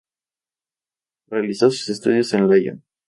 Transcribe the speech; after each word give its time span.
Realizó 1.27 1.69
sus 1.69 1.89
estudios 1.89 2.33
en 2.33 2.47
Lyon. 2.49 2.83